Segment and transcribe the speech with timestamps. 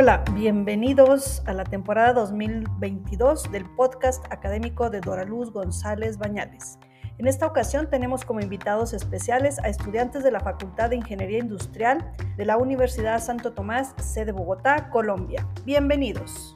[0.00, 6.78] Hola, bienvenidos a la temporada 2022 del podcast académico de Doraluz González Bañales.
[7.18, 12.12] En esta ocasión tenemos como invitados especiales a estudiantes de la Facultad de Ingeniería Industrial
[12.36, 15.44] de la Universidad Santo Tomás, sede Bogotá, Colombia.
[15.64, 16.54] Bienvenidos.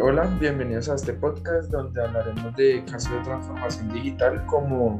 [0.00, 4.98] Hola, bienvenidos a este podcast donde hablaremos de casos de transformación digital como,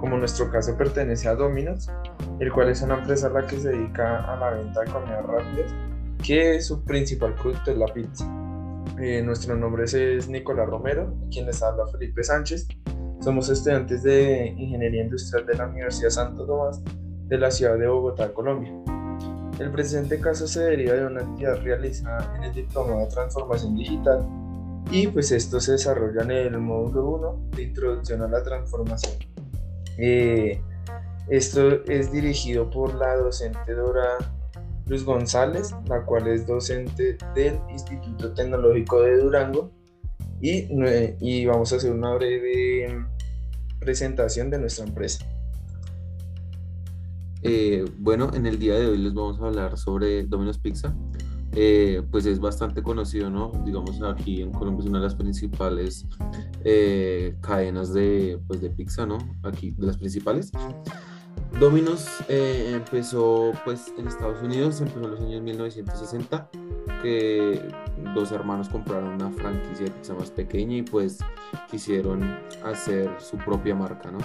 [0.00, 1.88] como nuestro caso pertenece a Domino's,
[2.40, 5.74] el cual es una empresa la que se dedica a la venta de comidas rápidas,
[6.22, 8.26] que su principal producto es la pizza.
[9.00, 12.66] Eh, nuestro nombre es Nicolás Romero, quien les habla Felipe Sánchez.
[13.20, 16.82] Somos estudiantes de Ingeniería Industrial de la Universidad Santo Tomás
[17.28, 18.72] de la ciudad de Bogotá, Colombia.
[19.58, 24.26] El presente caso se deriva de una actividad realizada en el Diploma de Transformación Digital
[24.90, 29.14] y pues esto se desarrolla en el módulo 1 de Introducción a la Transformación.
[29.96, 30.60] Eh,
[31.28, 34.18] esto es dirigido por la docente Dora
[34.86, 39.70] Luz González, la cual es docente del Instituto Tecnológico de Durango
[40.40, 40.68] y,
[41.20, 43.06] y vamos a hacer una breve
[43.80, 45.24] presentación de nuestra empresa.
[47.46, 50.94] Eh, bueno, en el día de hoy les vamos a hablar sobre Domino's Pizza.
[51.52, 53.52] Eh, pues es bastante conocido, ¿no?
[53.66, 56.06] Digamos aquí en Colombia es una de las principales
[56.64, 59.18] eh, cadenas de, pues, de pizza, ¿no?
[59.42, 60.50] Aquí de las principales.
[61.60, 66.50] Domino's empezó pues en Estados Unidos, empezó en los años 1960,
[67.02, 67.60] que
[68.14, 71.18] dos hermanos compraron una franquicia de pizza más pequeña y pues
[71.70, 74.18] quisieron hacer su propia marca, ¿no?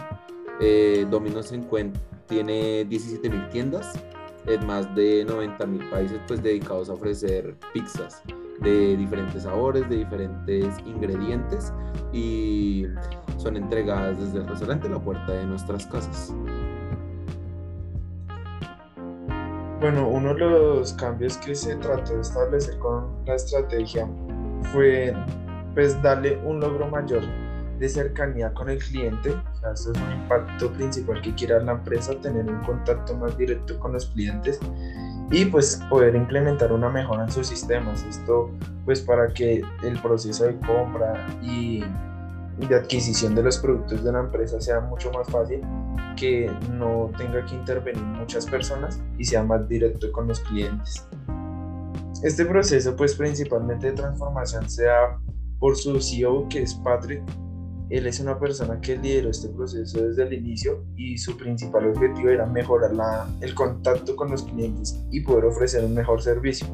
[1.09, 3.99] Domino's encuentra tiene 17.000 tiendas
[4.45, 8.21] en más de 90.000 países pues dedicados a ofrecer pizzas
[8.61, 11.73] de diferentes sabores, de diferentes ingredientes
[12.13, 12.85] y
[13.37, 16.33] son entregadas desde el restaurante a la puerta de nuestras casas.
[19.79, 24.07] Bueno, uno de los cambios que se trató de establecer con la estrategia
[24.73, 25.13] fue
[25.73, 27.23] pues darle un logro mayor
[27.79, 32.13] de cercanía con el cliente, o sea, es un impacto principal que quiera la empresa,
[32.21, 34.59] tener un contacto más directo con los clientes
[35.31, 38.03] y pues poder implementar una mejora en sus sistemas.
[38.03, 38.51] Esto
[38.85, 41.83] pues para que el proceso de compra y
[42.67, 45.61] de adquisición de los productos de la empresa sea mucho más fácil,
[46.17, 51.07] que no tenga que intervenir muchas personas y sea más directo con los clientes.
[52.23, 55.17] Este proceso pues principalmente de transformación se da
[55.59, 57.23] por su CEO que es Patrick
[57.89, 62.29] él es una persona que lideró este proceso desde el inicio y su principal objetivo
[62.29, 66.67] era mejorar la, el contacto con los clientes y poder ofrecer un mejor servicio.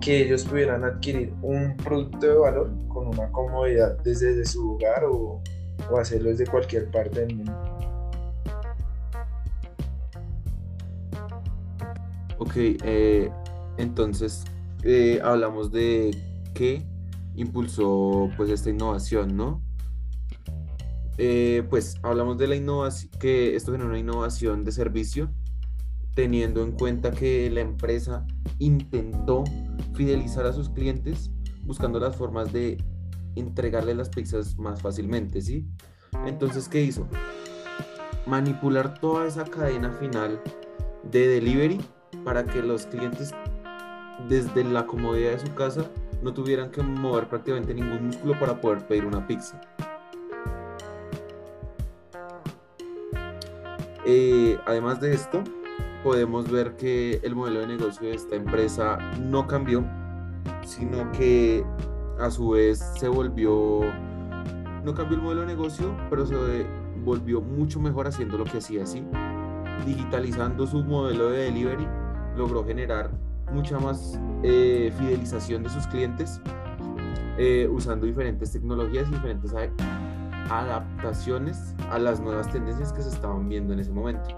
[0.00, 5.42] Que ellos pudieran adquirir un producto de valor con una comodidad desde, su hogar o,
[5.90, 7.52] o hacerlo desde cualquier parte del mundo.
[12.38, 13.30] Ok, eh,
[13.76, 14.44] entonces
[14.82, 16.16] eh, hablamos de
[16.54, 16.82] qué
[17.36, 19.62] impulsó pues esta innovación, ¿no?
[21.22, 25.30] Eh, pues hablamos de la innovación, que esto genera una innovación de servicio,
[26.14, 28.26] teniendo en cuenta que la empresa
[28.58, 29.44] intentó
[29.92, 31.30] fidelizar a sus clientes
[31.64, 32.82] buscando las formas de
[33.36, 35.68] entregarle las pizzas más fácilmente, ¿sí?
[36.24, 37.06] Entonces, ¿qué hizo?
[38.26, 40.40] Manipular toda esa cadena final
[41.02, 41.82] de delivery
[42.24, 43.34] para que los clientes
[44.26, 45.84] desde la comodidad de su casa
[46.22, 49.60] no tuvieran que mover prácticamente ningún músculo para poder pedir una pizza.
[54.12, 55.44] Eh, además de esto,
[56.02, 59.84] podemos ver que el modelo de negocio de esta empresa no cambió,
[60.64, 61.64] sino que
[62.18, 63.82] a su vez se volvió,
[64.84, 66.34] no cambió el modelo de negocio, pero se
[67.04, 69.04] volvió mucho mejor haciendo lo que hacía así.
[69.86, 71.86] Digitalizando su modelo de delivery,
[72.36, 73.12] logró generar
[73.52, 76.40] mucha más eh, fidelización de sus clientes
[77.38, 79.54] eh, usando diferentes tecnologías y diferentes
[80.48, 84.28] adaptaciones a las nuevas tendencias que se estaban viendo en ese momento.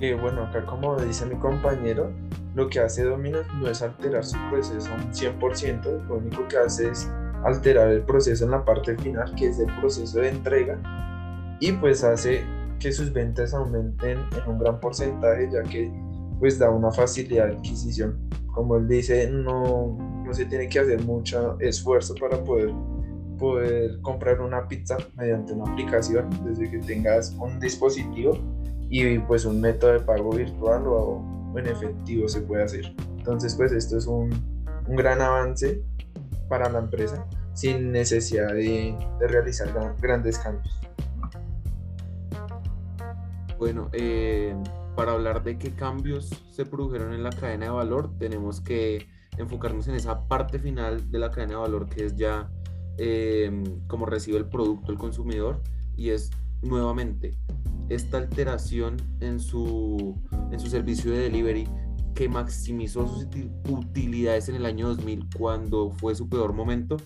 [0.00, 2.12] Y bueno, acá como dice mi compañero,
[2.54, 6.90] lo que hace Domino's no es alterar su proceso un 100%, lo único que hace
[6.90, 7.10] es
[7.44, 10.78] alterar el proceso en la parte final, que es el proceso de entrega,
[11.60, 12.44] y pues hace
[12.78, 15.90] que sus ventas aumenten en un gran porcentaje, ya que
[16.38, 18.18] pues da una facilidad de adquisición.
[18.52, 19.96] Como él dice, no
[20.32, 22.70] se tiene que hacer mucho esfuerzo para poder
[23.38, 28.38] poder comprar una pizza mediante una aplicación desde que tengas un dispositivo
[28.88, 31.24] y pues un método de pago virtual o,
[31.56, 32.94] en efectivo se puede hacer.
[33.16, 34.30] Entonces pues esto es un,
[34.86, 35.82] un gran avance
[36.48, 40.78] para la empresa sin necesidad de, realizar grandes cambios.
[43.58, 44.54] Bueno, eh,
[44.94, 49.88] para hablar de qué cambios se produjeron en la cadena de valor, tenemos que enfocarnos
[49.88, 52.50] en esa parte final de la cadena de valor que es ya
[52.98, 53.50] eh,
[53.86, 55.62] como recibe el producto el consumidor
[55.96, 56.30] y es
[56.62, 57.36] nuevamente
[57.88, 60.14] esta alteración en su,
[60.50, 61.68] en su servicio de delivery
[62.14, 63.26] que maximizó sus
[63.68, 66.96] utilidades en el año 2000 cuando fue su peor momento,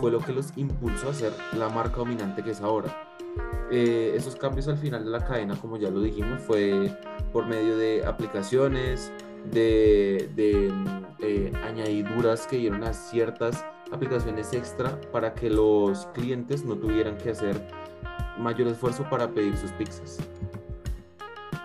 [0.00, 2.96] fue lo que los impulsó a ser la marca dominante que es ahora.
[3.70, 6.96] Eh, esos cambios al final de la cadena, como ya lo dijimos, fue
[7.32, 9.12] por medio de aplicaciones,
[9.50, 10.72] de, de
[11.18, 17.30] eh, añadiduras que dieron a ciertas aplicaciones extra para que los clientes no tuvieran que
[17.30, 17.60] hacer
[18.38, 20.18] mayor esfuerzo para pedir sus pizzas.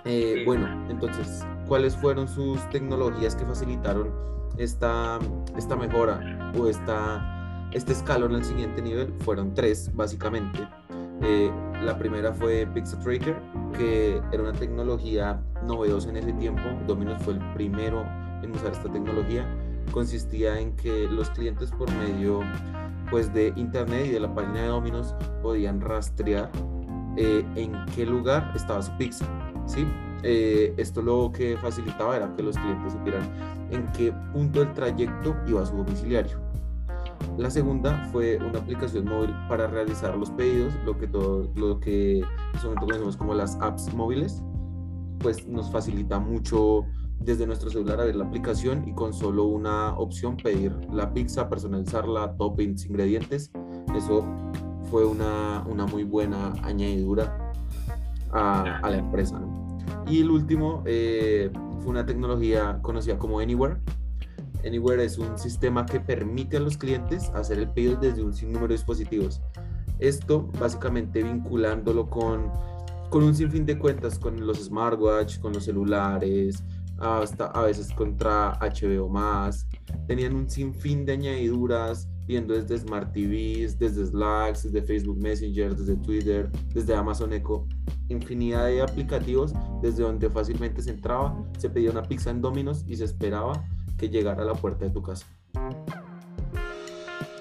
[0.03, 4.13] Eh, bueno, entonces, ¿cuáles fueron sus tecnologías que facilitaron
[4.57, 5.19] esta,
[5.57, 9.13] esta mejora o esta, este escalón al siguiente nivel?
[9.21, 10.67] Fueron tres, básicamente.
[11.21, 11.51] Eh,
[11.81, 13.35] la primera fue Pizza Tracker,
[13.77, 16.61] que era una tecnología novedosa en ese tiempo.
[16.85, 18.05] Domino's fue el primero
[18.43, 19.47] en usar esta tecnología.
[19.91, 22.41] Consistía en que los clientes por medio
[23.09, 26.51] pues de internet y de la página de Domino's podían rastrear
[27.17, 29.25] eh, en qué lugar estaba su pizza.
[29.65, 29.85] ¿sí?
[30.23, 33.23] Eh, esto lo que facilitaba era que los clientes supieran
[33.71, 36.39] en qué punto del trayecto iba su domiciliario.
[37.37, 42.19] La segunda fue una aplicación móvil para realizar los pedidos, lo que, todo, lo que
[42.19, 44.41] en este momento conocemos como las apps móviles,
[45.19, 46.85] pues nos facilita mucho
[47.25, 51.49] desde nuestro celular a ver la aplicación y con solo una opción pedir la pizza,
[51.49, 53.51] personalizarla, toppings, ingredientes.
[53.95, 54.23] Eso
[54.91, 57.53] fue una, una muy buena añadidura
[58.31, 59.41] a, a la empresa.
[60.07, 61.49] Y el último eh,
[61.79, 63.77] fue una tecnología conocida como Anywhere.
[64.65, 68.67] Anywhere es un sistema que permite a los clientes hacer el pedido desde un sinnúmero
[68.67, 69.41] de dispositivos.
[69.99, 72.51] Esto básicamente vinculándolo con,
[73.09, 76.63] con un sinfín de cuentas, con los smartwatch, con los celulares,
[76.99, 79.67] hasta a veces contra HBO más.
[80.07, 85.95] Tenían un sinfín de añadiduras, viendo desde Smart TVs, desde Slack, desde Facebook Messenger, desde
[85.97, 87.67] Twitter, desde Amazon Echo,
[88.09, 92.95] infinidad de aplicativos desde donde fácilmente se entraba, se pedía una pizza en Domino's y
[92.95, 93.63] se esperaba
[93.97, 95.25] que llegara a la puerta de tu casa.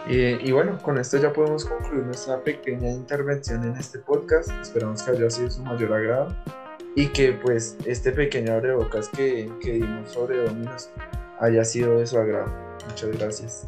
[0.09, 4.51] y bueno, con esto ya podemos concluir nuestra pequeña intervención en este podcast.
[4.61, 6.64] Esperamos que haya sido su mayor agrado
[6.95, 10.91] y que pues este pequeño abrebocas que, que dimos sobre Dominos
[11.41, 12.53] haya sido de su agrado.
[12.89, 13.67] Muchas gracias.